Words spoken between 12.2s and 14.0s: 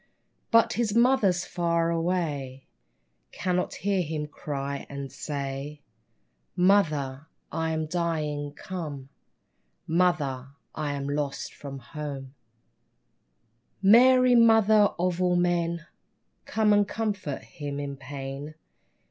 I 4 FLOWER OF YOUTH